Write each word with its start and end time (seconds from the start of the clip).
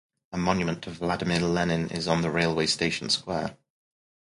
A 0.31 0.37
monument 0.39 0.81
to 0.81 0.89
Vladimir 0.89 1.41
Lenin 1.41 1.87
is 1.91 2.07
on 2.07 2.23
the 2.23 2.31
Railway 2.31 2.65
Station 2.65 3.07
Square. 3.07 3.55